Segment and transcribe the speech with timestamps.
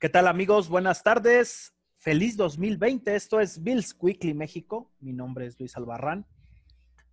[0.00, 0.68] ¿Qué tal amigos?
[0.68, 1.74] Buenas tardes.
[1.96, 3.16] Feliz 2020.
[3.16, 4.92] Esto es Bills Quickly México.
[5.00, 6.24] Mi nombre es Luis Albarrán.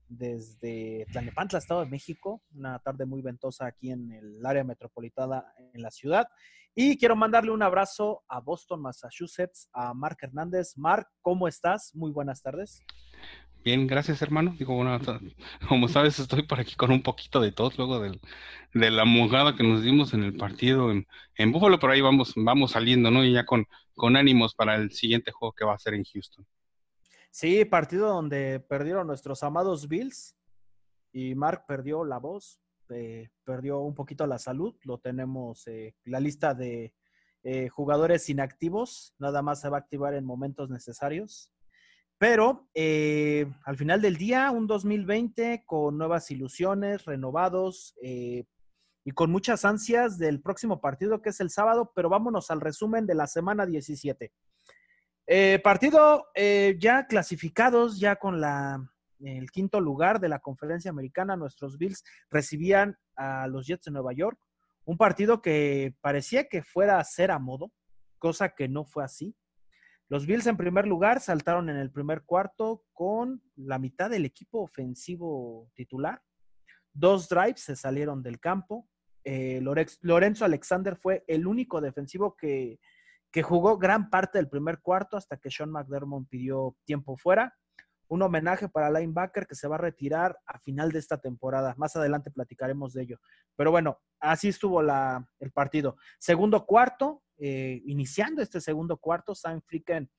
[0.07, 2.43] Desde Tlanepantla, Estado de México.
[2.53, 6.27] Una tarde muy ventosa aquí en el área metropolitana en la ciudad.
[6.75, 10.77] Y quiero mandarle un abrazo a Boston, Massachusetts, a Mark Hernández.
[10.77, 11.89] Mark, ¿cómo estás?
[11.95, 12.83] Muy buenas tardes.
[13.65, 14.53] Bien, gracias hermano.
[14.59, 14.99] Digo, bueno,
[15.67, 19.63] como sabes, estoy por aquí con un poquito de tos luego de la mojada que
[19.63, 23.25] nos dimos en el partido en, en Búfalo, pero ahí vamos, vamos saliendo, ¿no?
[23.25, 23.65] Y ya con,
[23.95, 26.45] con ánimos para el siguiente juego que va a ser en Houston.
[27.31, 30.37] Sí, partido donde perdieron nuestros amados Bills
[31.11, 36.19] y Mark perdió la voz, eh, perdió un poquito la salud, lo tenemos, eh, la
[36.19, 36.93] lista de
[37.41, 41.51] eh, jugadores inactivos, nada más se va a activar en momentos necesarios.
[42.17, 50.17] Pero al final del día, un 2020 con nuevas ilusiones, renovados y con muchas ansias
[50.17, 54.31] del próximo partido que es el sábado, pero vámonos al resumen de la semana 17.
[55.63, 56.25] partido
[56.79, 58.81] ya clasificados, ya con la
[59.19, 64.13] el quinto lugar de la conferencia americana, nuestros Bills recibían a los Jets de Nueva
[64.13, 64.37] York,
[64.83, 67.71] un partido que parecía que fuera a ser a modo,
[68.19, 69.35] cosa que no fue así.
[70.07, 74.61] Los Bills en primer lugar saltaron en el primer cuarto con la mitad del equipo
[74.61, 76.21] ofensivo titular.
[76.93, 78.87] Dos drives se salieron del campo.
[79.23, 79.59] Eh,
[80.01, 82.79] Lorenzo Alexander fue el único defensivo que,
[83.31, 87.53] que jugó gran parte del primer cuarto hasta que Sean McDermott pidió tiempo fuera
[88.07, 91.73] un homenaje para linebacker que se va a retirar a final de esta temporada.
[91.77, 93.19] Más adelante platicaremos de ello.
[93.55, 95.97] Pero bueno, así estuvo la, el partido.
[96.19, 100.09] Segundo cuarto, eh, iniciando este segundo cuarto, Sam Fricken,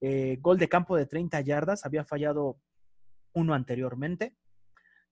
[0.00, 2.60] eh, gol de campo de 30 yardas, había fallado
[3.32, 4.36] uno anteriormente.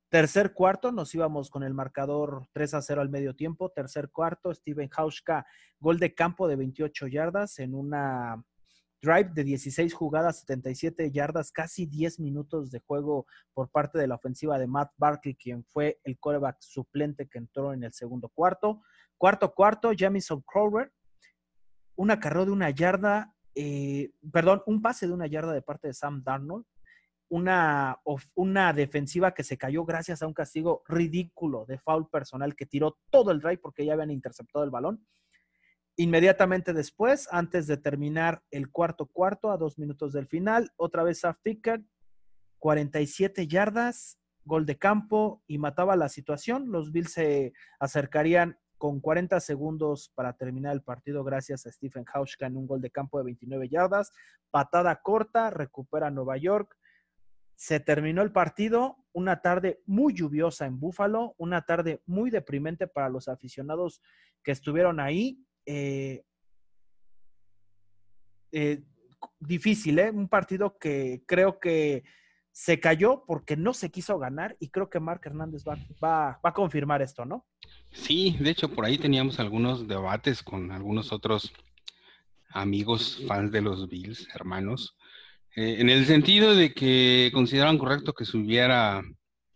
[0.08, 3.70] Tercer cuarto, nos íbamos con el marcador 3 a 0 al medio tiempo.
[3.70, 5.44] Tercer cuarto, Steven Hauschka,
[5.80, 8.44] gol de campo de 28 yardas en una
[9.02, 14.14] drive de 16 jugadas, 77 yardas, casi 10 minutos de juego por parte de la
[14.14, 18.82] ofensiva de Matt Barkley, quien fue el quarterback suplente que entró en el segundo cuarto.
[19.18, 20.92] Cuarto cuarto, Jamison Crowder,
[21.96, 25.94] una carrera de una yarda, eh, perdón, un pase de una yarda de parte de
[25.94, 26.64] Sam Darnold,
[27.28, 27.98] una,
[28.34, 32.98] una defensiva que se cayó gracias a un castigo ridículo de foul personal que tiró
[33.10, 35.04] todo el drive porque ya habían interceptado el balón
[35.98, 41.24] Inmediatamente después, antes de terminar el cuarto cuarto, a dos minutos del final, otra vez
[41.24, 41.82] a Ficker,
[42.58, 46.70] 47 yardas, gol de campo y mataba la situación.
[46.70, 52.46] Los Bills se acercarían con 40 segundos para terminar el partido gracias a Stephen Hauschka
[52.46, 54.12] en un gol de campo de 29 yardas.
[54.50, 56.76] Patada corta, recupera Nueva York.
[57.54, 63.08] Se terminó el partido, una tarde muy lluviosa en Búfalo, una tarde muy deprimente para
[63.08, 64.02] los aficionados
[64.42, 65.42] que estuvieron ahí.
[65.64, 66.22] Eh,
[68.52, 68.84] eh,
[69.40, 70.10] difícil, ¿eh?
[70.10, 72.04] Un partido que creo que
[72.52, 75.62] se cayó porque no se quiso ganar y creo que Mark Hernández
[76.02, 77.46] va, a confirmar esto, ¿no?
[77.96, 81.52] Sí, de hecho por ahí teníamos algunos debates con algunos otros
[82.50, 84.96] amigos fans de los Bills, hermanos,
[85.56, 89.02] eh, en el sentido de que consideraban correcto que se hubiera,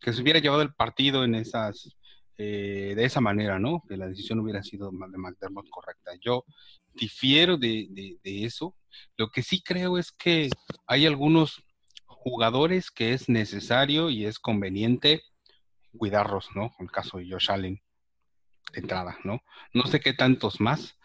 [0.00, 1.96] que se hubiera llevado el partido en esas
[2.42, 3.82] eh, de esa manera, ¿no?
[3.86, 6.12] Que la decisión hubiera sido de McDermott correcta.
[6.22, 6.46] Yo
[6.94, 8.74] difiero de, eso.
[9.18, 10.48] Lo que sí creo es que
[10.86, 11.62] hay algunos
[12.06, 15.20] jugadores que es necesario y es conveniente
[15.94, 16.72] cuidarlos, ¿no?
[16.78, 17.89] En el caso de Josh Allen, de
[18.74, 19.42] entrada, ¿no?
[19.74, 20.96] No sé qué tantos más.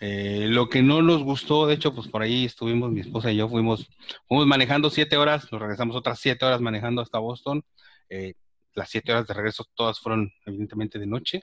[0.00, 3.36] Eh, lo que no nos gustó, de hecho, pues por ahí estuvimos, mi esposa y
[3.36, 3.88] yo fuimos,
[4.28, 7.62] fuimos manejando siete horas, nos regresamos otras siete horas manejando hasta Boston.
[8.10, 8.34] Eh,
[8.74, 11.42] las siete horas de regreso todas fueron evidentemente de noche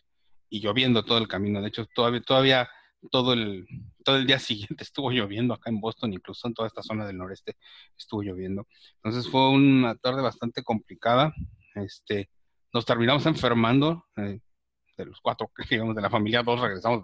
[0.49, 1.61] y lloviendo todo el camino.
[1.61, 2.69] De hecho, todavía, todavía
[3.11, 3.67] todo el,
[4.03, 7.17] todo el día siguiente estuvo lloviendo acá en Boston, incluso en toda esta zona del
[7.17, 7.57] noreste
[7.97, 8.67] estuvo lloviendo.
[9.03, 11.33] Entonces fue una tarde bastante complicada.
[11.75, 12.29] Este,
[12.71, 14.05] nos terminamos enfermando.
[14.17, 14.39] Eh,
[14.97, 17.03] de los cuatro, digamos, de la familia, dos regresamos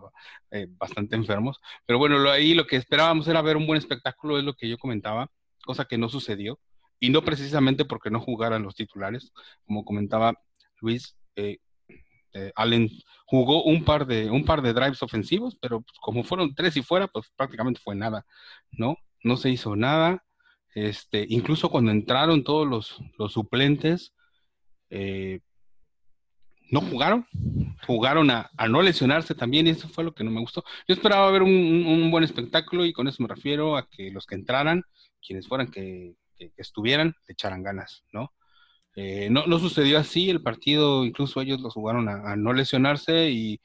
[0.51, 1.59] eh, bastante enfermos.
[1.85, 4.69] Pero bueno, lo, ahí lo que esperábamos era ver un buen espectáculo, es lo que
[4.69, 5.29] yo comentaba,
[5.65, 6.59] cosa que no sucedió
[6.99, 9.31] y no precisamente porque no jugaran los titulares,
[9.65, 10.33] como comentaba
[10.81, 11.59] Luis, eh,
[12.33, 12.89] Eh, Allen
[13.25, 16.83] jugó un par de un par de drives ofensivos, pero pues, como fueron tres y
[16.83, 18.25] fuera, pues prácticamente fue nada,
[18.71, 18.97] ¿no?
[19.23, 20.23] No se hizo nada.
[20.75, 24.13] Este, incluso cuando entraron todos los, los suplentes,
[24.91, 25.39] eh,
[26.71, 27.25] no jugaron,
[27.87, 30.63] jugaron a, no lesionarse también y eso fue lo que no me gustó.
[30.87, 34.35] Yo esperaba ver un, buen espectáculo y con eso me refiero a que los que
[34.35, 34.83] entraran,
[35.25, 36.15] quienes fueran que,
[36.57, 38.33] estuvieran, le echaran ganas, ¿no?
[38.95, 39.45] Eh, ¿no?
[39.45, 43.59] No sucedió así, el partido incluso ellos los jugaron a, no lesionarse y,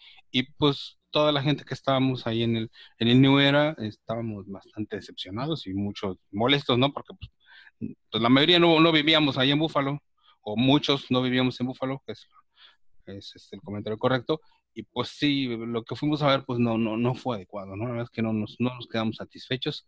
[0.58, 4.96] pues toda la gente que estábamos ahí en el, en el New Era estábamos bastante
[4.96, 6.92] decepcionados y muchos molestos, ¿no?
[6.92, 7.30] Porque pues,
[8.10, 10.00] pues la mayoría no, no vivíamos ahí en Búfalo,
[10.42, 12.26] o muchos no vivíamos en Búfalo, que es
[13.06, 14.40] es este, el comentario correcto.
[14.74, 17.84] Y pues sí, lo que fuimos a ver, pues no, no, no fue adecuado, ¿no?
[17.84, 19.86] La verdad es que no nos, no nos quedamos satisfechos.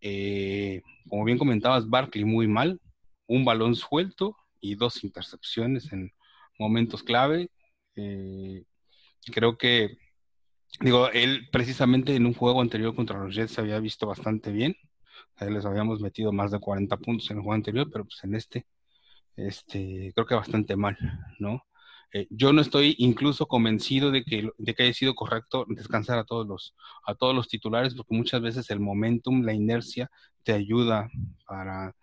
[0.00, 2.80] Eh, como bien comentabas, Barkley muy mal,
[3.26, 6.12] un balón suelto y dos intercepciones en
[6.58, 7.50] momentos clave.
[7.96, 8.64] Eh,
[9.32, 9.98] creo que,
[10.80, 14.76] digo, él precisamente en un juego anterior contra los Jets se había visto bastante bien.
[15.40, 18.66] les habíamos metido más de 40 puntos en el juego anterior, pero pues en este,
[19.36, 20.98] este, creo que bastante mal,
[21.38, 21.62] ¿no?
[22.12, 26.74] Eh, yo no estoy incluso convencido de que, haya sido correcto descansar a todos, los,
[27.06, 30.10] a todos los titulares, porque muchas veces el momentum, la inercia,
[30.42, 31.10] te ayuda
[31.46, 31.94] para,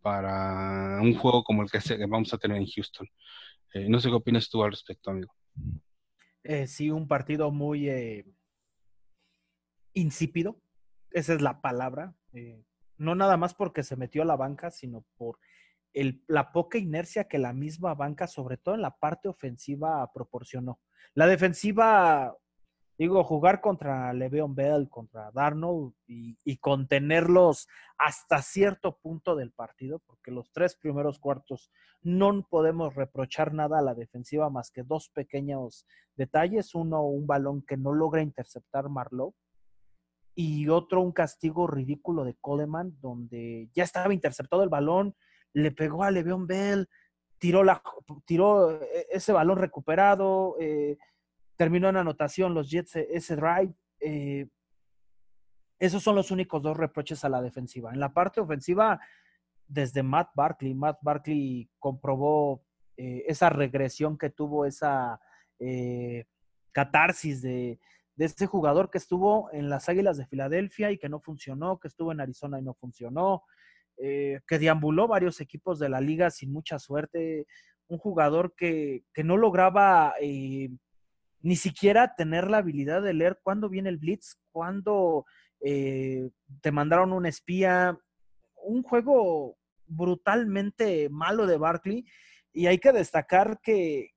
[0.00, 3.06] para un juego como el que vamos a tener en Houston.
[3.74, 5.32] Eh, no sé qué opinas tú al respecto, amigo.
[6.42, 8.24] Eh, sí, un partido muy
[9.94, 10.60] insípido,
[11.12, 12.16] esa es la palabra.
[12.96, 15.38] no nada más porque se metió a la banca, sino por
[16.26, 20.80] la poca inercia que la misma banca, sobre todo en la parte ofensiva, proporcionó.
[21.14, 22.34] La defensiva,
[22.96, 27.68] digo, jugar contra Le'Veon Bell, contra Darnold y, contenerlos
[27.98, 33.82] hasta cierto punto del partido, porque los tres primeros cuartos no podemos reprochar nada a
[33.82, 35.86] la defensiva más que dos pequeños
[36.16, 36.74] detalles.
[36.74, 39.34] Uno, un balón que no logra interceptar Marlowe
[40.34, 45.14] y otro un castigo ridículo de Coleman, donde ya estaba interceptado el balón,
[45.54, 46.88] le pegó a Le'Veon Bell,
[47.38, 47.82] tiró, la,
[48.24, 50.98] tiró eh, ese balón recuperado, eh,
[51.56, 53.74] terminó en anotación los Jets eh, ese drive.
[55.78, 57.92] esos son los únicos dos reproches a la defensiva.
[57.92, 59.00] En la parte ofensiva,
[59.66, 62.64] desde Matt Barkley, Matt Barkley comprobó
[62.96, 65.20] esa regresión que tuvo, esa
[66.72, 67.80] catarsis de,
[68.14, 71.88] de ese jugador que estuvo en las Águilas de Filadelfia y que no funcionó, que
[71.88, 73.42] estuvo en Arizona y no funcionó,
[73.98, 77.46] eh, que deambuló varios equipos de la liga sin mucha suerte,
[77.88, 80.70] un jugador que, no lograba eh,
[81.40, 85.26] ni siquiera tener la habilidad de leer cuándo viene el blitz, cuándo
[85.60, 86.30] eh,
[86.60, 87.98] te mandaron un espía,
[88.64, 89.56] un juego
[89.86, 92.06] brutalmente malo de Barkley
[92.52, 94.10] y hay que destacar que,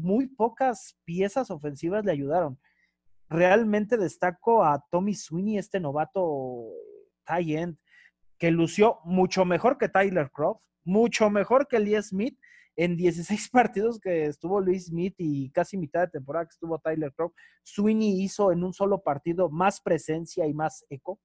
[0.00, 2.58] muy pocas piezas ofensivas le ayudaron.
[3.28, 6.68] Realmente destaco a Tommy Sweeney, este novato
[7.26, 7.78] tie end,
[8.42, 12.36] que lució mucho mejor que Tyler Croft, mucho mejor que Lee Smith
[12.74, 17.12] en 16 partidos que estuvo Luis Smith y casi mitad de temporada que estuvo Tyler
[17.12, 17.36] Croft.
[17.62, 21.20] Sweeney hizo en un solo partido más presencia y más eco.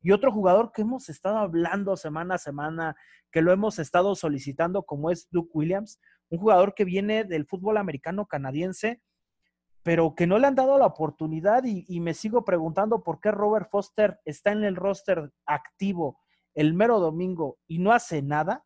[0.00, 2.94] Y otro jugador que hemos estado hablando semana a semana,
[3.32, 7.78] que lo hemos estado solicitando, como es Duke Williams, un jugador que viene del fútbol
[7.78, 9.02] americano canadiense,
[9.82, 13.32] pero que no le han dado la oportunidad y, y me sigo preguntando por qué
[13.32, 16.20] Robert Foster está en el roster activo
[16.54, 18.64] el mero domingo y no hace nada,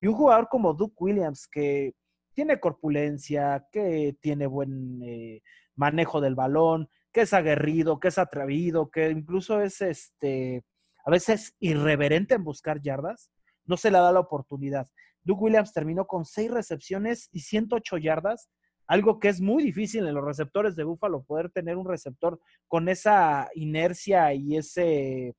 [0.00, 1.94] y un jugador como Duke Williams que
[2.34, 5.40] tiene corpulencia, que tiene buen eh,
[5.76, 10.64] manejo del balón, que es aguerrido, que es atrevido, que incluso es este
[11.06, 13.30] a veces irreverente en buscar yardas,
[13.66, 14.88] no se le da la oportunidad.
[15.22, 18.48] Duke Williams terminó con seis recepciones y 108 yardas,
[18.86, 22.88] algo que es muy difícil en los receptores de Búfalo poder tener un receptor con
[22.88, 25.34] esa inercia y ese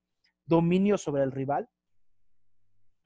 [0.45, 1.67] dominio sobre el rival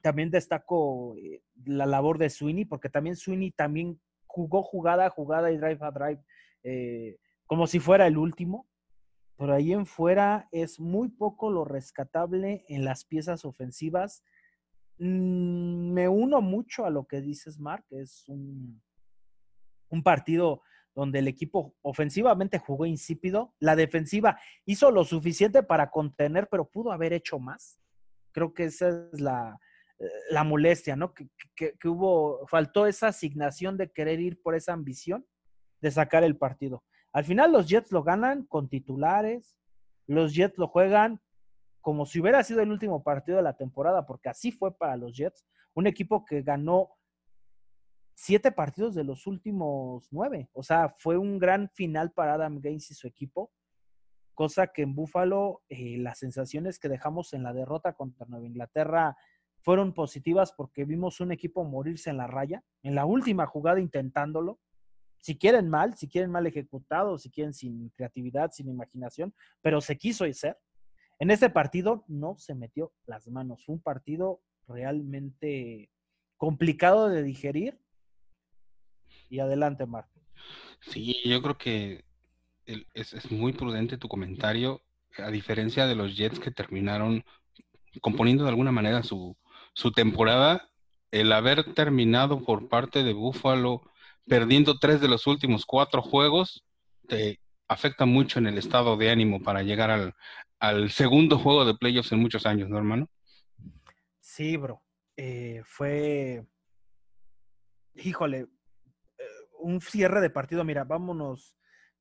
[0.01, 5.51] también destaco eh, la labor de Sweeney, porque también Sweeney también jugó jugada a jugada
[5.51, 6.23] y drive a drive
[6.63, 8.67] eh, como si fuera el último.
[9.37, 14.23] Pero ahí en fuera es muy poco lo rescatable en las piezas ofensivas.
[14.97, 17.85] Mm, me uno mucho a lo que dices, Mark.
[17.89, 18.81] Es un,
[19.89, 20.61] un partido
[20.93, 23.55] donde el equipo ofensivamente jugó insípido.
[23.59, 27.79] La defensiva hizo lo suficiente para contener, pero pudo haber hecho más.
[28.33, 29.57] Creo que esa es la,
[30.29, 31.13] la molestia, ¿no?
[31.13, 31.29] Que,
[31.85, 35.25] hubo, faltó esa asignación de querer ir por esa ambición
[35.81, 36.83] de sacar el partido.
[37.11, 39.57] Al final los Jets lo ganan con titulares,
[40.07, 41.21] los Jets lo juegan
[41.81, 45.15] como si hubiera sido el último partido de la temporada, porque así fue para los
[45.15, 46.89] Jets, un equipo que ganó
[48.15, 50.49] siete partidos de los últimos nueve.
[50.53, 53.51] O sea, fue un gran final para Adam Gaines y su equipo,
[54.33, 59.17] cosa que en Buffalo eh, las sensaciones que dejamos en la derrota contra Nueva Inglaterra
[59.61, 64.59] fueron positivas porque vimos un equipo morirse en la raya, en la última jugada intentándolo.
[65.21, 69.97] Si quieren mal, si quieren mal ejecutado, si quieren sin creatividad, sin imaginación, pero se
[69.97, 70.57] quiso hacer.
[71.19, 73.65] En este partido no se metió las manos.
[73.65, 75.91] Fue un partido realmente
[76.37, 77.77] complicado de digerir.
[79.29, 80.21] Y adelante, Marco.
[80.79, 82.05] Sí, yo creo que
[82.65, 84.81] es, es, muy prudente tu comentario,
[85.17, 87.23] a diferencia de los Jets que terminaron
[88.01, 89.35] componiendo de alguna manera su,
[89.73, 90.69] su temporada,
[91.11, 93.81] el haber terminado por parte de Buffalo
[94.29, 96.63] perdiendo tres de los últimos cuatro juegos,
[97.07, 100.13] te afecta mucho en el estado de ánimo para llegar
[100.59, 103.09] al, segundo juego de playoffs en muchos años, ¿no, hermano?
[104.19, 104.81] Sí, bro.
[105.17, 106.45] Eh, fue,
[107.95, 109.23] híjole, eh,
[109.59, 110.63] un cierre de partido.
[110.63, 111.55] Mira, vámonos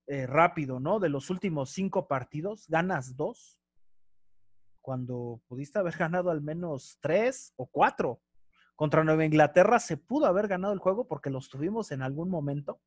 [0.07, 1.01] eh, rápido, ¿no?
[1.01, 3.58] De los últimos cinco partidos, ganas dos,
[4.81, 8.21] cuando pudiste haber ganado al menos tres o cuatro.
[8.77, 12.81] Contra Nueva Inglaterra se pudo haber ganado el juego porque los tuvimos en algún momento.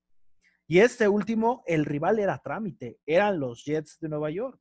[0.67, 4.59] Y este último, el rival era trámite, eran los Jets de Nueva York.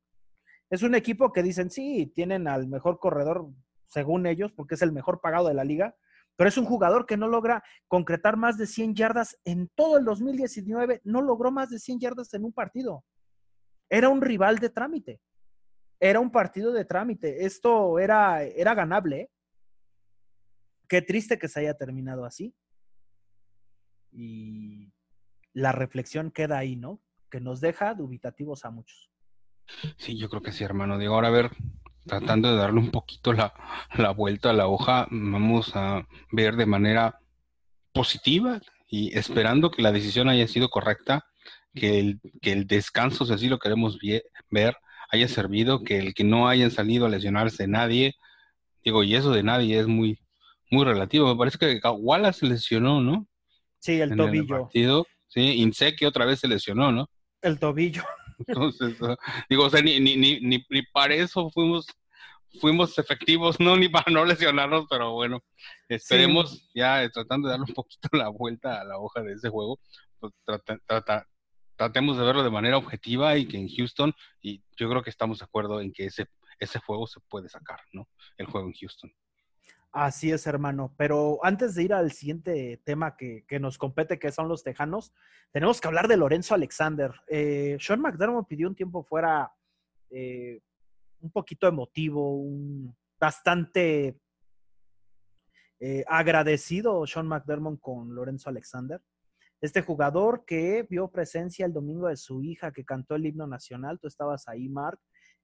[0.68, 3.48] Es un equipo que dicen, sí, tienen al mejor corredor,
[3.86, 5.94] según ellos, porque es el mejor pagado de la liga,
[6.36, 10.04] pero es un jugador que no logra concretar más de 100 yardas en todo el
[10.04, 13.04] 2019, no logró más de 100 yardas en un partido.
[13.88, 15.20] Era un rival de trámite.
[16.00, 17.44] Era un partido de trámite.
[17.44, 19.30] Esto era, era ganable.
[20.88, 22.54] Qué triste que se haya terminado así.
[24.10, 24.92] Y
[25.52, 27.00] la reflexión queda ahí, ¿no?
[27.30, 29.10] Que nos deja dubitativos a muchos.
[29.98, 30.98] Sí, yo creo que sí, hermano.
[30.98, 31.50] Digo, ahora a ver,
[32.06, 33.52] tratando de darle un poquito la,
[33.96, 37.20] la vuelta a la hoja, vamos a ver de manera
[37.92, 41.24] positiva y esperando que la decisión haya sido correcta,
[41.74, 43.98] que el, que el descanso, si así lo queremos
[44.50, 44.76] ver,
[45.10, 48.14] haya servido, que el que no hayan salido a lesionarse nadie,
[48.84, 50.18] digo, y eso de nadie es muy,
[50.70, 51.28] muy relativo.
[51.28, 53.26] Me parece que Wallace se lesionó, ¿no?
[53.78, 54.68] Sí, el tobillo.
[55.28, 57.08] Sí, Inseki otra vez se lesionó, ¿no?
[57.40, 58.02] El tobillo.
[58.46, 59.16] Entonces, ah,
[59.48, 61.86] digo, o sea, ni, ni, ni, ni, para eso fuimos,
[62.60, 65.40] fuimos efectivos, no, ni para no lesionarnos, pero bueno,
[65.88, 69.50] esperemos ya eh, tratando de darle un poquito la vuelta a la hoja de ese
[69.50, 69.78] juego,
[70.18, 70.32] pues
[70.86, 71.26] trata,
[71.80, 75.38] tratemos de verlo de manera objetiva y que en Houston, y yo creo que estamos
[75.38, 76.26] de acuerdo en que ese,
[76.58, 78.06] ese juego se puede sacar, ¿no?
[78.36, 79.10] El juego en Houston.
[79.90, 80.92] Así es, hermano.
[80.98, 85.14] Pero antes de ir al siguiente tema que, nos compete, que son los Tejanos,
[85.52, 87.14] tenemos que hablar de Lorenzo Alexander.
[87.28, 89.50] Eh, Sean McDermott pidió un tiempo fuera
[90.10, 90.60] eh,
[91.20, 94.20] un poquito emotivo, un, bastante
[95.80, 99.00] eh, agradecido Sean McDermott con Lorenzo Alexander.
[99.60, 103.98] Este jugador que vio presencia el domingo de su hija que cantó el himno nacional,
[104.00, 104.98] tú estabas ahí, Mark,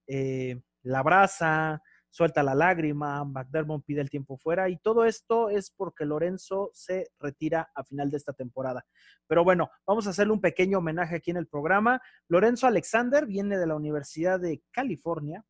[0.07, 1.83] la abraza,
[2.17, 7.11] suelta la lágrima, McDermott pide el tiempo fuera y todo esto es porque Lorenzo se
[7.21, 8.87] retira a final de esta temporada.
[9.27, 12.01] Pero bueno, vamos a hacerle un pequeño homenaje aquí en el programa.
[12.29, 15.45] Lorenzo Alexander viene de la Universidad de California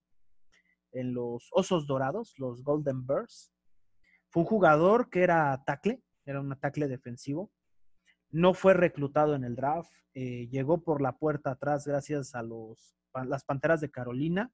[0.90, 3.52] en los Osos Dorados, los Golden Bears.
[4.30, 7.52] Fue un jugador que era tackle, era un tackle defensivo.
[8.30, 12.96] No fue reclutado en el draft, eh, llegó por la puerta atrás gracias a los,
[13.26, 14.50] las Panteras de Carolina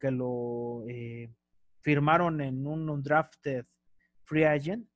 [0.00, 1.32] que lo eh,
[1.80, 3.64] firmaron en un undrafted
[4.24, 4.88] free agent.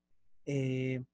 [0.44, 1.04] Eh,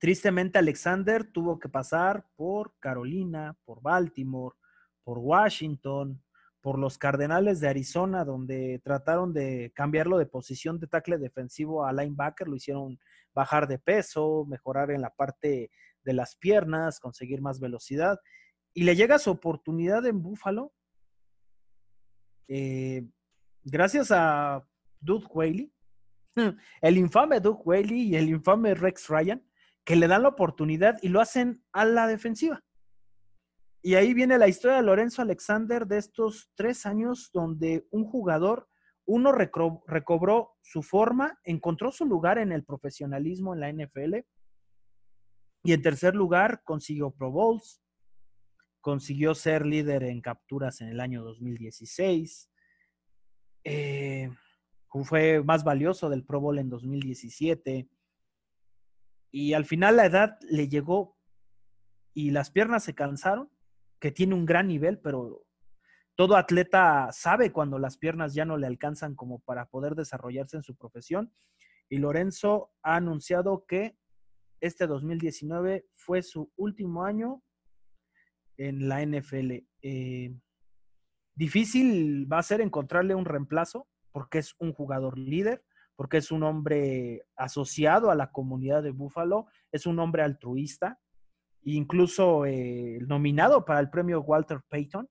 [0.00, 4.56] tristemente, Alexander tuvo que pasar por Carolina, por Baltimore,
[5.04, 6.20] por Washington,
[6.60, 11.92] por los Cardenales de Arizona, donde trataron de cambiarlo de posición de tackle defensivo a
[11.92, 12.98] linebacker, lo hicieron
[13.36, 15.70] bajar de peso, mejorar en la parte
[16.02, 18.18] de las piernas, conseguir más velocidad.
[18.74, 20.72] Y le llega su oportunidad en Buffalo
[22.48, 23.04] eh,
[23.64, 24.64] gracias a
[25.00, 25.72] Doug Whaley,
[26.80, 29.44] el infame Doug Whaley y el infame Rex Ryan,
[29.84, 32.62] que le dan la oportunidad y lo hacen a la defensiva.
[33.82, 38.68] Y ahí viene la historia de Lorenzo Alexander de estos tres años donde un jugador,
[39.06, 44.16] uno recobró su forma, encontró su lugar en el profesionalismo en la NFL
[45.62, 47.82] y en tercer lugar consiguió Pro Bowls,
[48.80, 52.50] consiguió ser líder en capturas en el año 2016.
[53.64, 54.30] Eh,
[55.04, 57.88] fue más valioso del Pro Bowl en 2017.
[59.32, 61.16] Y al final la edad le llegó
[62.14, 63.50] y las piernas se cansaron,
[64.00, 65.45] que tiene un gran nivel, pero
[66.16, 70.62] todo atleta sabe cuando las piernas ya no le alcanzan como para poder desarrollarse en
[70.62, 71.30] su profesión.
[71.90, 73.96] Y Lorenzo ha anunciado que
[74.60, 77.42] este 2019 fue su último año
[78.56, 79.66] en la NFL.
[79.82, 80.34] Eh,
[81.34, 85.62] difícil va a ser encontrarle un reemplazo porque es un jugador líder,
[85.96, 90.98] porque es un hombre asociado a la comunidad de Buffalo, es un hombre altruista,
[91.62, 95.06] incluso eh, nominado para el premio Walter Payton,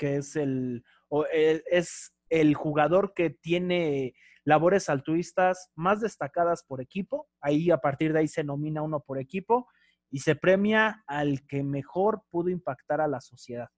[0.00, 0.82] que es el,
[1.30, 4.14] eh, es el jugador que tiene
[4.44, 7.28] labores altruistas más destacadas por equipo.
[7.42, 9.68] Ahí a partir de ahí se nomina uno por equipo
[10.10, 13.68] y se premia al que mejor pudo impactar a la sociedad.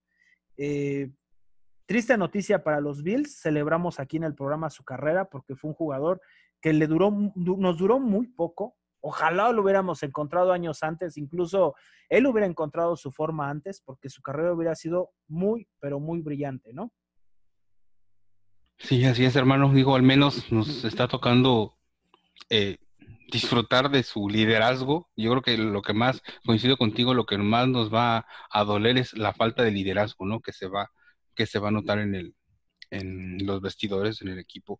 [0.55, 1.11] Eh,
[1.85, 3.41] triste noticia para los Bills.
[3.41, 6.21] Celebramos aquí en el programa su carrera porque fue un jugador
[6.61, 8.77] que le duró, nos duró muy poco.
[9.05, 11.75] Ojalá lo hubiéramos encontrado años antes, incluso
[12.07, 16.71] él hubiera encontrado su forma antes, porque su carrera hubiera sido muy, pero muy brillante,
[16.71, 16.89] ¿no?
[18.77, 19.73] Sí, así es, hermano.
[19.73, 21.73] Digo, al menos nos está tocando
[22.49, 22.77] eh,
[23.29, 25.09] disfrutar de su liderazgo.
[25.17, 28.97] Yo creo que lo que más, coincido contigo, lo que más nos va a doler
[28.97, 30.39] es la falta de liderazgo, ¿no?
[30.39, 30.91] Que se va,
[31.35, 32.35] que se va a notar en el,
[32.89, 34.79] en los vestidores, en el equipo.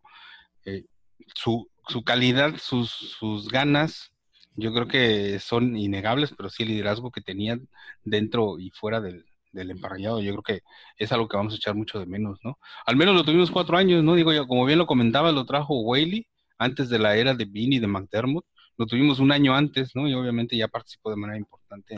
[0.64, 0.86] Eh,
[1.34, 4.13] su, su calidad, sus, sus ganas,
[4.56, 7.68] yo creo que son innegables, pero sí el liderazgo que tenían
[8.04, 10.62] dentro y fuera del, del emparrillado, yo creo que
[10.98, 12.58] es algo que vamos a echar mucho de menos, ¿no?
[12.86, 14.14] Al menos lo tuvimos cuatro años, ¿no?
[14.14, 16.26] Digo yo, como bien lo comentaba, lo trajo Whaley
[16.58, 18.44] antes de la era de Bean y de McDermott,
[18.76, 20.08] lo tuvimos un año antes, ¿no?
[20.08, 21.94] Y obviamente ya participó de manera importante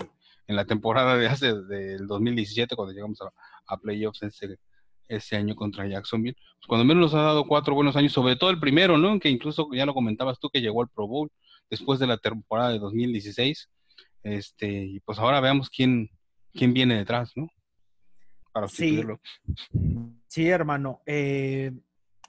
[0.46, 3.18] en, la temporada de hace del 2017 cuando llegamos
[3.66, 4.58] a, playoffs ese,
[5.08, 6.36] ese año contra Jacksonville.
[6.58, 9.18] Pues cuando menos nos ha dado cuatro buenos años, sobre todo el primero, ¿no?
[9.18, 11.30] Que incluso ya lo comentabas tú que llegó al Pro Bowl
[11.70, 13.70] después de la temporada de 2016.
[14.22, 16.10] Este, y pues ahora veamos quién,
[16.52, 17.48] quién viene detrás, ¿no?
[18.52, 19.02] Para sí.
[20.26, 21.02] sí, hermano.
[21.06, 21.72] Eh,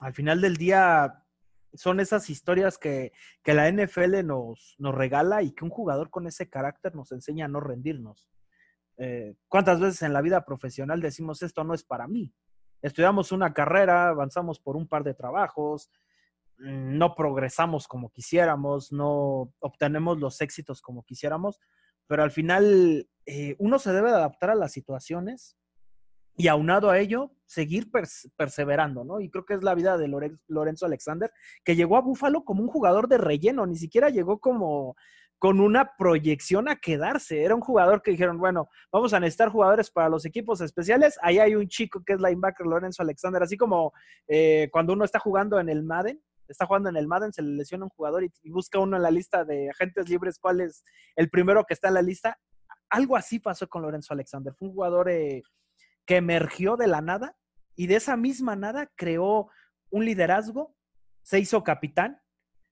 [0.00, 1.24] al final del día
[1.72, 3.12] son esas historias que,
[3.44, 7.48] la NFL nos, nos, regala y que un jugador con ese carácter nos enseña a
[7.48, 8.28] no rendirnos.
[8.98, 12.32] Eh, ¿Cuántas veces en la vida profesional decimos esto no es para mí?
[12.82, 15.90] Estudiamos una carrera, avanzamos por un par de trabajos,
[16.58, 21.60] no progresamos como quisiéramos, no obtenemos los éxitos como quisiéramos,
[22.06, 25.56] pero al final eh, uno se debe adaptar a las situaciones
[26.36, 27.90] y aunado a ello, seguir
[28.36, 29.20] perseverando, ¿no?
[29.20, 30.08] Y creo que es la vida de
[30.46, 31.32] Lorenzo Alexander,
[31.64, 34.94] que llegó a Búfalo como un jugador de relleno, ni siquiera llegó como
[35.38, 37.42] con una proyección a quedarse.
[37.42, 41.18] Era un jugador que dijeron, bueno, vamos a necesitar jugadores para los equipos especiales.
[41.22, 43.92] Ahí hay un chico que es linebacker Lorenzo Alexander, así como
[44.26, 46.20] eh, cuando uno está jugando en el Madden,
[46.52, 49.10] está jugando en el Madden, se le lesiona un jugador y, busca uno en la
[49.10, 50.84] lista de agentes libres cuál es
[51.16, 52.38] el primero que está en la lista.
[52.90, 54.54] Algo así pasó con Lorenzo Alexander.
[54.54, 55.42] Fue un jugador eh,
[56.06, 57.36] que emergió de la nada
[57.76, 59.50] y de esa misma nada creó
[59.90, 60.74] un liderazgo,
[61.22, 62.20] se hizo capitán,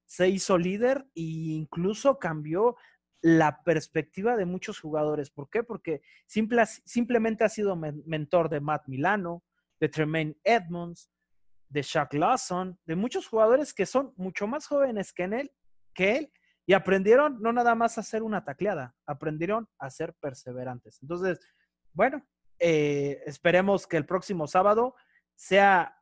[0.06, 2.76] se hizo líder e incluso cambió
[3.20, 5.30] la perspectiva de muchos jugadores.
[5.30, 5.62] ¿Por qué?
[5.62, 9.42] Porque simplemente ha sido mentor de Matt Milano,
[9.80, 11.10] de Tremaine Edmonds,
[11.68, 15.52] de Shaq Lawson, de muchos jugadores que son mucho más jóvenes que, en él,
[15.94, 16.32] que él
[16.66, 21.00] y aprendieron no nada más a hacer una tacleada, aprendieron a ser perseverantes.
[21.00, 21.38] Entonces,
[21.92, 22.26] bueno,
[22.58, 24.94] eh, esperemos que el próximo sábado
[25.34, 25.96] sea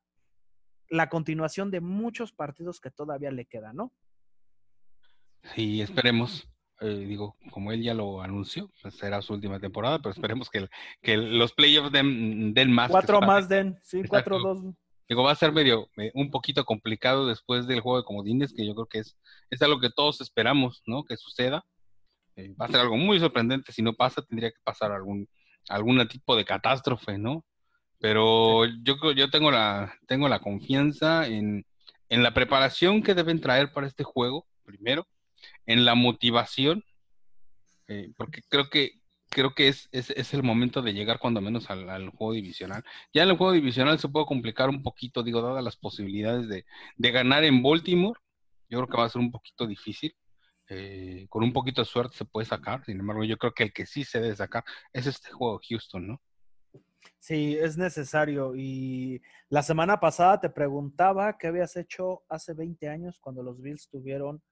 [0.89, 3.93] la continuación de muchos partidos que todavía le quedan, ¿no?
[5.55, 6.49] Sí, esperemos.
[6.81, 10.69] Eh, digo, como él ya lo anunció, pues será su última temporada, pero esperemos que,
[11.03, 12.91] que los playoffs den, den más.
[12.91, 14.65] Cuatro más den, sí, cuatro, dos.
[15.09, 18.75] Digo, va a ser medio, un poquito complicado después del juego de comodines, que yo
[18.75, 19.19] creo que es,
[19.51, 21.05] es algo que todos esperamos, ¿no?
[21.05, 21.65] Que suceda.
[22.37, 23.73] Eh, va a ser algo muy sorprendente.
[23.73, 25.29] Si no pasa, tendría que pasar algún,
[25.69, 27.45] algún tipo de catástrofe, ¿no?
[27.99, 31.67] Pero yo, yo tengo la, tengo la confianza en,
[32.09, 35.07] en la preparación que deben traer para este juego, primero,
[35.67, 36.83] en la motivación,
[37.89, 39.01] eh, porque creo que
[39.35, 42.83] creo que es, es, el momento de llegar cuando menos al, juego divisional.
[43.13, 47.11] Ya en el juego divisional se puede complicar un poquito, digo, dadas las posibilidades de,
[47.11, 48.19] ganar en Baltimore,
[48.71, 50.15] yo creo que va a ser un poquito difícil.
[50.71, 53.73] Eh, con un poquito de suerte se puede sacar, sin embargo, yo creo que el
[53.75, 56.23] que sí se debe sacar es este juego Houston, ¿no?
[57.19, 58.55] Sí, es necesario.
[58.57, 59.21] Y
[59.51, 64.43] la semana pasada te preguntaba qué habías hecho hace 20 años cuando los Bills tuvieron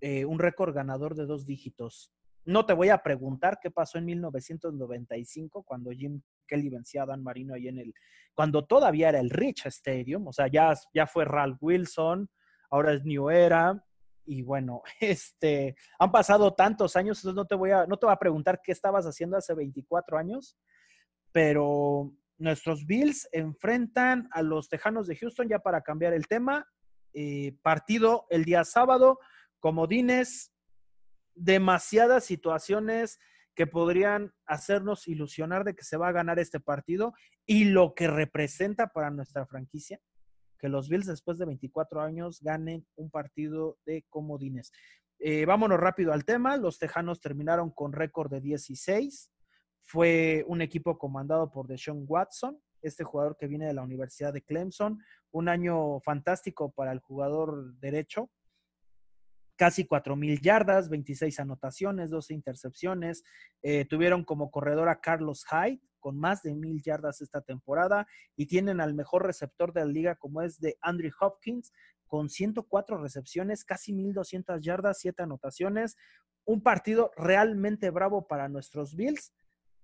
[0.00, 2.12] eh, un récord ganador de dos dígitos.
[2.46, 7.22] No te voy a preguntar qué pasó en 1995 cuando Jim Kelly vencía a Dan
[7.22, 7.92] Marino ahí en el,
[8.34, 12.30] cuando todavía era el Rich Stadium, o sea, ya, ya fue Ralph Wilson,
[12.70, 13.84] ahora es New Era,
[14.24, 18.12] y bueno, este, han pasado tantos años, entonces no te voy a, no te voy
[18.12, 20.56] a preguntar qué estabas haciendo hace 24 años,
[21.32, 26.66] pero nuestros Bills enfrentan a los Tejanos de Houston ya para cambiar el tema.
[27.12, 29.18] Eh, partido el día sábado,
[29.58, 30.52] comodines,
[31.36, 33.20] demasiadas situaciones
[33.54, 37.14] que podrían hacernos ilusionar de que se va a ganar este partido
[37.46, 40.00] y lo que representa para nuestra franquicia,
[40.58, 44.72] que los Bills después de 24 años ganen un partido de comodines.
[45.18, 46.56] Eh, vámonos rápido al tema.
[46.56, 49.30] Los Tejanos terminaron con récord de 16.
[49.82, 54.42] Fue un equipo comandado por Deshaun Watson, este jugador que viene de la Universidad de
[54.42, 54.98] Clemson.
[55.30, 58.30] Un año fantástico para el jugador derecho
[59.56, 63.24] casi mil yardas, 26 anotaciones, 12 intercepciones.
[63.62, 68.46] Eh, tuvieron como corredor a Carlos Hyde con más de mil yardas esta temporada y
[68.46, 71.72] tienen al mejor receptor de la liga como es de Andrew Hopkins
[72.06, 75.96] con 104 recepciones, casi 1200 yardas, 7 anotaciones.
[76.44, 79.32] Un partido realmente bravo para nuestros Bills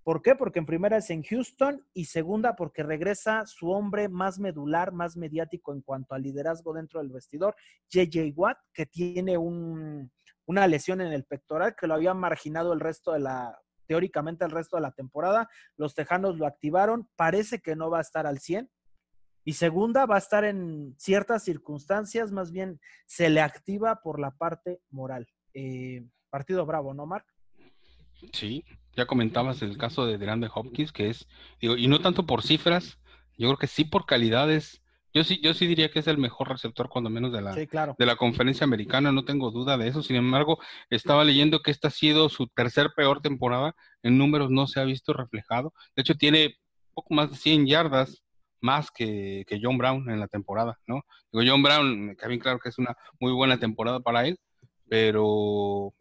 [0.03, 0.35] ¿Por qué?
[0.35, 5.15] Porque en primera es en Houston y segunda porque regresa su hombre más medular, más
[5.15, 7.55] mediático en cuanto al liderazgo dentro del vestidor,
[7.89, 13.13] JJ Watt, que tiene una lesión en el pectoral que lo había marginado el resto
[13.13, 15.49] de la, teóricamente el resto de la temporada.
[15.77, 18.69] Los Tejanos lo activaron, parece que no va a estar al 100.
[19.45, 24.31] Y segunda, va a estar en ciertas circunstancias, más bien se le activa por la
[24.31, 25.27] parte moral.
[25.53, 27.25] Eh, partido bravo, ¿no, Mark?
[28.31, 28.63] Sí,
[28.95, 31.27] ya comentabas el caso de DeAndre Hopkins, que es,
[31.59, 32.99] digo, y no tanto por cifras,
[33.37, 34.81] yo creo que sí por calidades.
[35.15, 38.05] Yo sí, yo sí diría que es el mejor receptor, cuando menos de la, de
[38.05, 40.01] la conferencia americana, no tengo duda de eso.
[40.01, 43.75] Sin embargo, estaba leyendo que esta ha sido su tercer peor temporada.
[44.01, 45.71] En números no se ha visto reflejado.
[45.95, 46.55] De hecho, tiene
[46.95, 48.23] poco más de 100 yardas
[48.59, 51.01] más que, que John Brown en la temporada, ¿no?
[51.31, 54.39] Digo, John Brown, me queda bien claro que es una muy buena temporada para él,
[54.87, 55.93] pero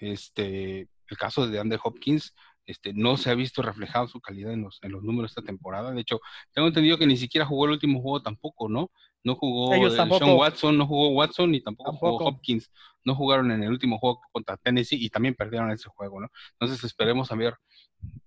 [0.00, 2.34] este, el caso de Andrew Hopkins,
[2.66, 5.92] este, no se ha visto reflejado su calidad en los, en los números esta temporada.
[5.92, 6.20] De hecho,
[6.52, 8.90] tengo entendido que ni siquiera jugó el último juego tampoco, ¿no?
[9.22, 12.70] No jugó Sean Watson, no jugó Watson ni tampoco, jugó Hopkins.
[13.04, 16.28] No jugaron en el último juego contra Tennessee y también perdieron ese juego, ¿no?
[16.52, 17.54] Entonces esperemos a ver,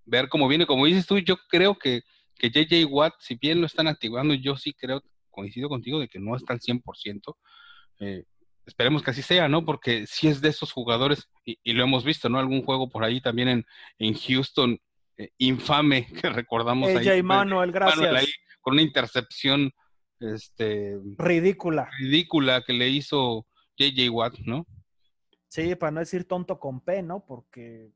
[0.06, 0.66] ver cómo viene.
[0.66, 2.02] Como dices tú, yo creo que,
[2.36, 6.20] que JJ Watt, si bien lo están activando, yo sí creo, coincido contigo, de que
[6.20, 7.36] no está al 100%.
[8.00, 8.24] Eh,
[8.68, 9.66] esperemos que así sea, ¿no?
[9.66, 12.38] Porque si es de esos jugadores, y, lo hemos visto, ¿no?
[12.38, 13.66] Algún juego por ahí también en,
[13.98, 14.78] en Houston,
[15.18, 17.08] eh, infame, que recordamos ahí.
[17.08, 17.24] ahí.
[17.24, 18.28] Manuel, gracias.
[18.62, 19.72] con una intercepción
[20.20, 21.90] este, ridícula.
[21.98, 24.68] Ridícula que le hizo JJ Watt, ¿no?
[25.48, 27.26] Sí, para no decir tonto con P, ¿no?
[27.26, 27.90] Porque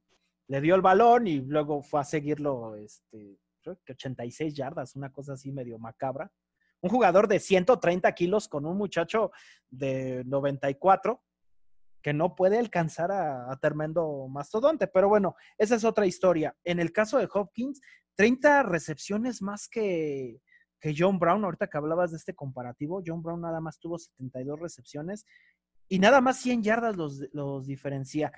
[0.47, 5.11] le dio el balón y luego fue a seguirlo, este, creo que 86 yardas, una
[5.11, 6.31] cosa así medio macabra
[6.81, 9.31] un jugador de 130 kilos con un muchacho
[9.69, 11.21] de 94
[12.01, 14.87] que no puede alcanzar a, tremendo mastodonte.
[14.87, 16.55] Pero bueno, esa es otra historia.
[16.63, 17.79] En el caso de Hopkins,
[18.15, 20.41] 30 recepciones más que,
[20.79, 21.43] que John Brown.
[21.43, 25.25] Ahorita que hablabas de este comparativo, John Brown nada más tuvo 72 recepciones
[25.87, 28.31] y nada más 100 yardas los, los diferencia.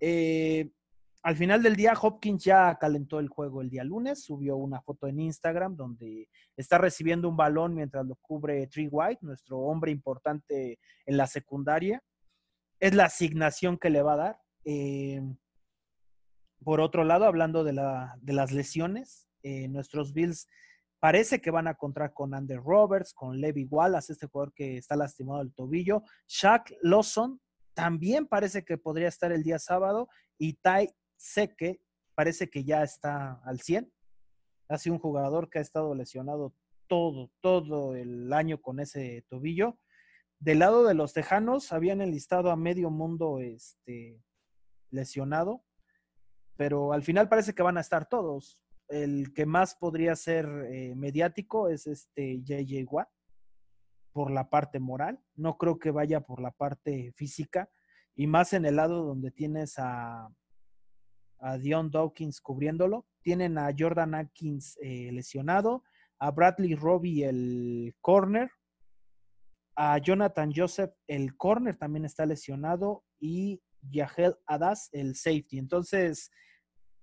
[0.00, 0.70] Eh,
[1.22, 5.08] al final del día, Hopkins ya calentó el juego el día lunes, subió una foto
[5.08, 10.78] en Instagram donde está recibiendo un balón mientras lo cubre Tree White, nuestro hombre importante
[11.06, 12.02] en la secundaria.
[12.80, 14.38] Es la asignación que le va a dar.
[14.64, 15.20] Eh,
[16.64, 20.46] por otro lado, hablando de, las lesiones, eh, nuestros Bills
[21.00, 24.96] parece que van a contar con Ander Roberts, con Levi Wallace, este jugador que está
[24.96, 26.02] lastimado del tobillo.
[26.26, 27.40] Shaq Lawson
[27.74, 30.08] también parece que podría estar el día sábado.
[30.36, 31.82] Y Ty sé que
[32.14, 33.92] parece que ya está al 100.
[34.68, 36.54] Ha sido un jugador que ha estado lesionado
[36.86, 39.78] todo, todo el año con ese tobillo.
[40.38, 44.22] Del lado de los Tejanos habían enlistado a medio mundo este,
[44.90, 45.64] lesionado,
[46.56, 48.62] pero al final parece que van a estar todos.
[48.88, 53.08] El que más podría ser eh, mediático es este JJ Watt
[54.12, 55.20] por la parte moral.
[55.34, 57.70] No creo que vaya por la parte física
[58.14, 60.28] y más en el lado donde tienes a
[61.40, 63.06] a Dion Dawkins cubriéndolo.
[63.22, 65.82] Tienen a Jordan Atkins eh, lesionado,
[66.18, 68.50] a Bradley Robbie el corner,
[69.76, 75.58] a Jonathan Joseph el corner también está lesionado y Yahel Adas el safety.
[75.58, 76.30] Entonces,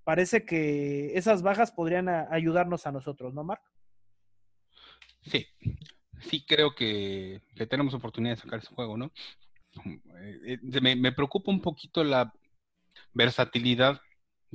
[0.03, 3.61] parece que esas bajas podrían ayudarnos a nosotros, ¿no, Mark?
[5.21, 5.45] Sí,
[6.19, 9.11] sí creo que, tenemos oportunidad de sacar ese juego, ¿no?
[10.21, 12.33] Eh, eh, me, me preocupa un poquito la
[13.13, 14.01] versatilidad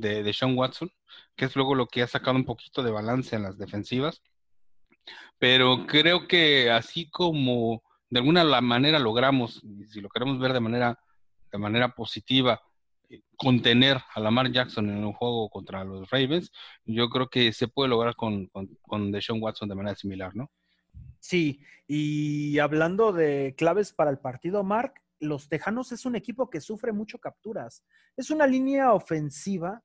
[0.01, 0.91] de, Sean Watson,
[1.37, 4.23] que es luego lo que ha sacado un poquito de balance en las defensivas.
[5.39, 10.99] Pero creo que así como de alguna manera logramos, si lo queremos ver de manera,
[11.51, 12.61] de manera positiva,
[13.09, 16.51] eh, contener a Lamar Jackson en un juego contra los Ravens,
[16.85, 20.51] yo creo que se puede lograr con, con, con Deshaun Watson de manera similar, ¿no?
[21.21, 26.61] Sí, y hablando de claves para el partido, Mark, los Tejanos es un equipo que
[26.61, 27.85] sufre mucho capturas.
[28.17, 29.83] Es una línea ofensiva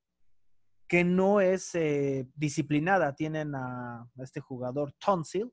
[0.88, 3.16] que no es eh, disciplinada.
[3.16, 5.52] Tienen a, este jugador Tonsil,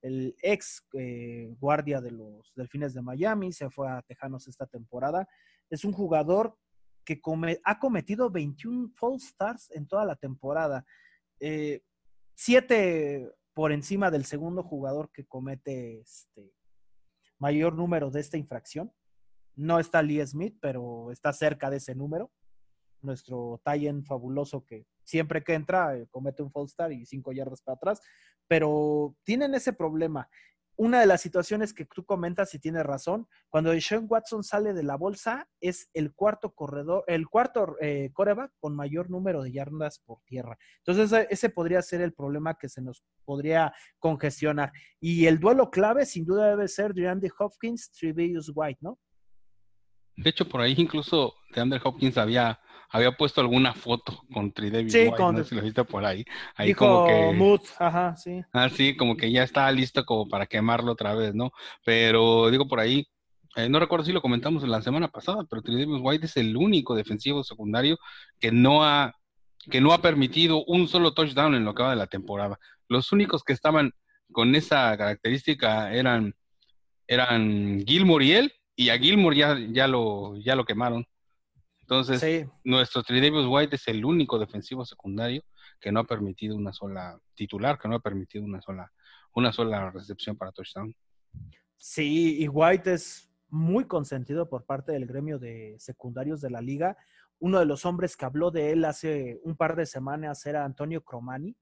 [0.00, 5.28] el ex eh, guardia de los Delfines de Miami, se fue a Tejanos esta temporada.
[5.70, 6.56] Es un jugador
[7.04, 7.20] que
[7.64, 10.84] ha cometido 21 false stars en toda la temporada.
[11.40, 11.82] Eh,
[12.34, 16.52] siete por encima del segundo jugador que comete este
[17.38, 18.92] mayor número de esta infracción.
[19.54, 22.30] No está Lee Smith, pero está cerca de ese número.
[23.02, 27.62] Nuestro Tyen fabuloso que siempre que entra eh, comete un false start y cinco yardas
[27.62, 28.00] para atrás.
[28.48, 30.28] Pero tienen ese problema
[30.76, 34.82] una de las situaciones que tú comentas y tienes razón, cuando Sean Watson sale de
[34.82, 40.00] la bolsa, es el cuarto corredor, el cuarto eh, coreback con mayor número de yardas
[40.00, 40.58] por tierra.
[40.84, 44.72] Entonces, ese podría ser el problema que se nos podría congestionar.
[44.98, 48.98] Y el duelo clave, sin duda, debe ser DeAndre Hopkins, Trevius White, ¿no?
[50.16, 52.58] De hecho, por ahí incluso DeAndre Hopkins había
[52.92, 56.24] había puesto alguna foto con Tridevis sí, White, no sé si lo viste por ahí.
[56.56, 57.32] Ahí como que...
[57.34, 58.42] Mood, ajá, sí.
[58.52, 61.52] Ah, sí, como que ya está listo como para quemarlo otra vez, ¿no?
[61.84, 63.06] Pero digo por ahí,
[63.56, 66.94] eh, no recuerdo si lo comentamos la semana pasada, pero Tridevis White es el único
[66.94, 67.98] defensivo secundario
[68.38, 69.14] que no ha
[69.70, 72.58] que no ha permitido un solo touchdown en lo que va de la temporada.
[72.88, 73.92] Los únicos que estaban
[74.32, 76.34] con esa característica eran
[77.06, 81.06] eran Gilmore y él, y a Gilmore ya, ya lo ya lo quemaron.
[81.82, 85.42] Entonces, nuestro Tridavious White es el único defensivo secundario
[85.80, 88.90] que no ha permitido una sola titular, que no ha permitido una sola,
[89.34, 90.94] una sola recepción para touchdown.
[91.76, 96.96] Sí, y White es muy consentido por parte del gremio de secundarios de la liga.
[97.40, 101.02] Uno de los hombres que habló de él hace un par de semanas era Antonio
[101.02, 101.56] Cromani,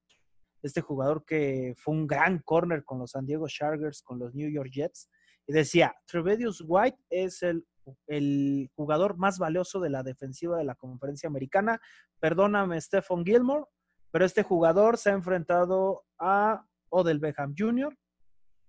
[0.63, 4.51] este jugador que fue un gran corner con los San Diego Chargers, con los New
[4.51, 5.11] York Jets,
[5.47, 7.67] y decía, Trevedius White es el
[8.07, 11.81] el jugador más valioso de la defensiva de la conferencia americana.
[12.19, 13.65] Perdóname, Stephen Gilmore,
[14.11, 17.97] pero este jugador se ha enfrentado a Odell Beckham Jr.,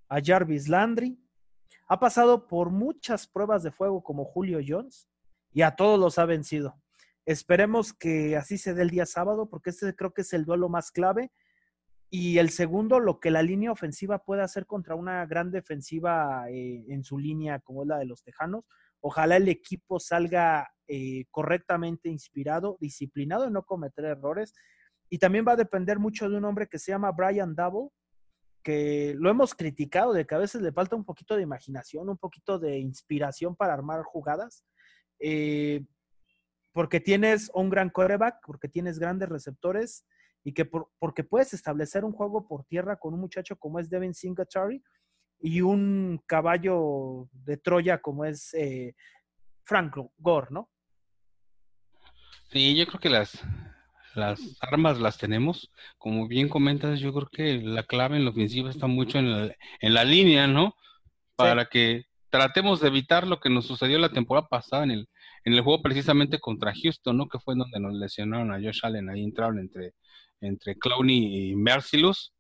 [0.10, 1.18] a Jarvis Landry,
[1.92, 5.10] ha pasado por muchas pruebas de fuego como Julio Jones
[5.52, 6.82] y a todos los ha vencido.
[7.26, 10.70] Esperemos que así se dé el día sábado, porque este creo que es el duelo
[10.70, 11.32] más clave.
[12.10, 16.86] Y el segundo, lo que la línea ofensiva puede hacer contra una gran defensiva eh,
[16.88, 18.64] en su línea, como la de los Tejanos,
[19.02, 24.54] Ojalá el equipo salga eh, correctamente inspirado, disciplinado en no cometer errores.
[25.10, 27.90] Y también va a depender mucho de un hombre que se llama Brian Double,
[28.64, 32.18] que lo hemos criticado de que a veces le falta un poquito de imaginación, un
[32.18, 34.64] poquito de inspiración para armar jugadas.
[35.20, 35.84] Eh,
[36.74, 40.06] porque tienes un gran coreback, porque tienes grandes receptores
[40.44, 44.14] y que porque puedes establecer un juego por tierra con un muchacho como es Devin
[44.14, 44.82] Singletary
[45.42, 48.96] y un caballo de Troya como es eh,
[49.64, 50.70] Franco Gore, ¿no?
[52.52, 53.42] Sí, yo creo que las,
[54.14, 55.72] las armas las tenemos.
[55.98, 60.04] Como bien comentas, yo creo que la clave en la ofensiva está mucho en la,
[60.04, 60.76] línea, ¿no?
[61.36, 65.10] Para que tratemos de evitar lo que nos sucedió la temporada pasada en el,
[65.46, 67.28] en el juego precisamente contra Houston, ¿no?
[67.28, 69.10] Que fue donde nos lesionaron a Josh Allen.
[69.10, 69.94] Ahí entraron entre,
[70.42, 72.34] entre Clowney y Mercilus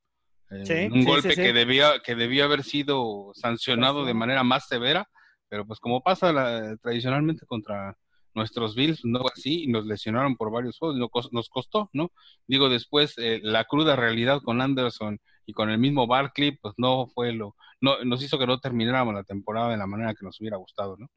[0.51, 5.07] un golpe que debía que debió haber sido sancionado de manera más severa,
[5.47, 6.33] pero pues como pasa
[6.81, 7.97] tradicionalmente contra
[8.33, 10.97] nuestros Bills, no así, y nos lesionaron por varios juegos,
[11.31, 12.11] nos costó, ¿no?
[12.47, 17.07] Digo, después eh, la cruda realidad con Anderson y con el mismo Barkley, pues no
[17.07, 20.39] fue lo, no, nos hizo que no termináramos la temporada de la manera que nos
[20.39, 21.07] hubiera gustado, ¿no?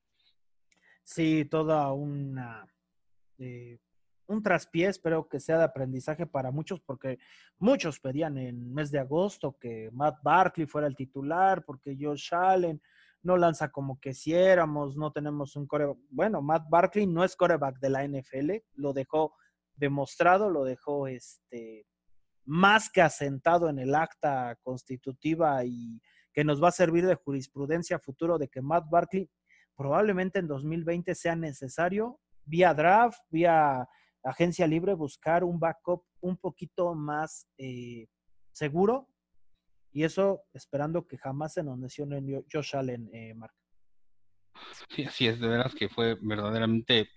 [1.05, 2.67] Sí, toda una
[3.39, 3.79] eh,
[4.27, 7.19] un traspié, espero que sea de aprendizaje para muchos, porque
[7.59, 12.81] muchos pedían en mes de agosto que Matt Barkley fuera el titular, porque Josh Allen
[13.23, 15.99] no lanza como quisiéramos, no tenemos un coreback.
[16.11, 19.35] Bueno, Matt Barkley no es coreback de la NFL, lo dejó
[19.75, 21.87] demostrado, lo dejó este
[22.47, 26.01] más que asentado en el acta constitutiva y
[26.33, 29.31] que nos va a servir de jurisprudencia futuro de que Matt Barkley
[29.75, 33.89] probablemente en 2020 sea necesario vía draft, vía
[34.25, 38.07] agencia libre buscar un backup un poquito más eh,
[38.53, 39.09] seguro
[39.93, 42.21] y eso esperando que jamás se nos lesione
[42.53, 43.55] Josh Allen, eh, Mark.
[44.89, 47.09] Sí, así es, de veras que fue verdaderamente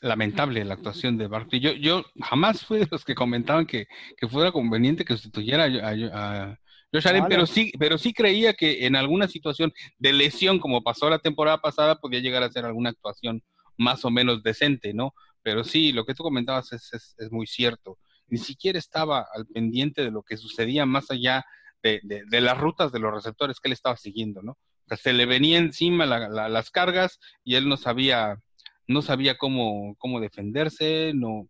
[0.00, 1.60] lamentable la actuación de Barkley.
[1.60, 3.86] Yo, yo jamás fui de los que comentaban que,
[4.28, 6.58] fuera conveniente que sustituyera a,
[6.92, 11.08] Josh Allen, pero sí, pero sí creía que en alguna situación de lesión, como pasó
[11.08, 13.42] la temporada pasada, podía llegar a ser alguna actuación
[13.78, 15.14] más o menos decente, ¿no?
[15.42, 17.98] Pero sí, lo que tú comentabas es, es, muy cierto.
[18.28, 21.44] Ni siquiera estaba al pendiente de lo que sucedía más allá
[21.82, 24.56] de, de, las rutas de los receptores que él estaba siguiendo, ¿no?
[24.96, 28.40] se le venía encima las cargas y él no sabía,
[28.86, 31.48] no sabía cómo, cómo defenderse, no,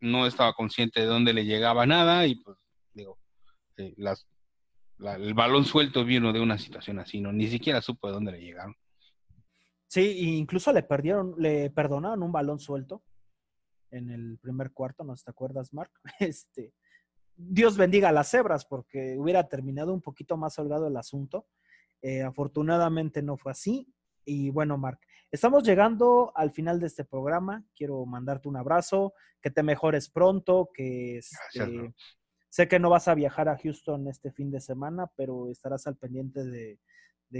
[0.00, 2.56] no estaba consciente de dónde le llegaba nada y pues
[2.92, 3.18] digo,
[3.76, 4.26] eh, las,
[4.98, 8.40] el balón suelto vino de una situación así, no, ni siquiera supo de dónde le
[8.40, 8.76] llegaron.
[9.88, 13.02] Sí, incluso le perdieron, le perdonaron un balón suelto
[13.90, 15.90] en el primer cuarto, ¿no te acuerdas, Mark?
[16.20, 16.72] Este,
[17.36, 21.46] Dios bendiga a las cebras porque hubiera terminado un poquito más holgado el asunto.
[22.02, 23.92] Eh, afortunadamente no fue así.
[24.24, 25.00] Y bueno, Mark,
[25.30, 27.64] estamos llegando al final de este programa.
[27.74, 31.94] Quiero mandarte un abrazo, que te mejores pronto, que este,
[32.50, 35.96] sé que no vas a viajar a Houston este fin de semana, pero estarás al
[35.96, 36.78] pendiente de,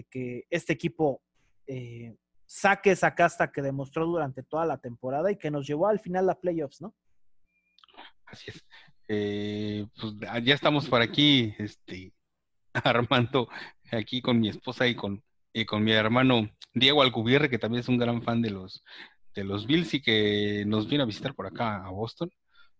[0.08, 1.22] que este equipo
[1.66, 2.16] eh,
[2.50, 6.28] saque esa casta que demostró durante toda la temporada y que nos llevó al final
[6.28, 6.92] a playoffs, ¿no?
[8.26, 8.66] Así es.
[9.06, 12.12] Eh, pues ya estamos por aquí, este,
[12.72, 13.48] Armando,
[13.92, 17.88] aquí con mi esposa y con, y con mi hermano Diego Alcubierre, que también es
[17.88, 18.82] un gran fan de los,
[19.32, 22.32] de los Bills y que nos viene a visitar por acá a Boston.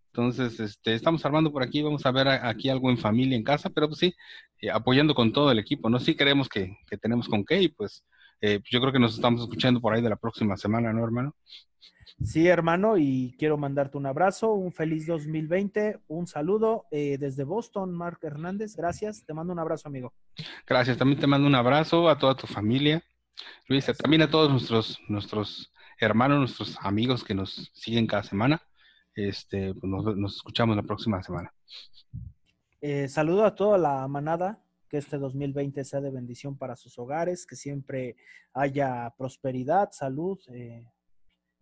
[0.07, 3.71] Entonces, este, estamos armando por aquí, vamos a ver aquí algo en familia, en casa,
[3.71, 4.15] pero pues sí,
[4.61, 6.01] eh, apoyando con todo el equipo, ¿no?
[6.01, 8.05] Sí creemos que, que tenemos con qué y pues
[8.40, 11.35] eh, yo creo que nos estamos escuchando por ahí de la próxima semana, ¿no, hermano?
[12.22, 17.92] Sí, hermano, y quiero mandarte un abrazo, un feliz 2020, un saludo eh, desde Boston,
[17.92, 20.12] Mark Hernández, gracias, te mando un abrazo, amigo.
[20.66, 23.03] Gracias, también te mando un abrazo a toda tu familia,
[23.68, 28.61] Luisa, también a todos nuestros, nuestros hermanos, nuestros amigos que nos siguen cada semana.
[29.14, 31.53] Este, pues nos, escuchamos la próxima semana.
[32.81, 37.46] Eh, saludo a toda la manada, que este 2020 sea de bendición para sus hogares,
[37.46, 38.16] que siempre
[38.53, 40.85] haya prosperidad, salud, eh,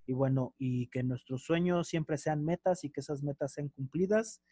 [0.07, 4.43] y bueno, y que nuestros sueños siempre sean metas y que esas metas sean cumplidas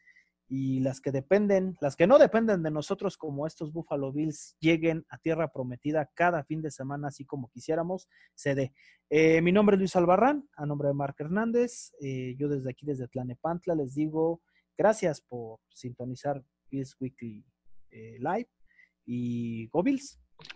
[0.48, 5.04] y las que dependen, las que no dependen de nosotros como estos Buffalo Bills lleguen
[5.08, 8.74] a tierra prometida cada fin de semana así como quisiéramos, se dé.
[9.08, 12.86] Eh, mi nombre es Luis Albarrán, a nombre de Marc Hernández, eh, yo desde aquí,
[12.86, 14.42] desde Tlanepantla, les digo
[14.76, 17.44] gracias por sintonizar Bills Weekly
[17.90, 18.50] eh, Live
[19.06, 20.18] y Go Bills.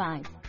[0.00, 0.39] 5.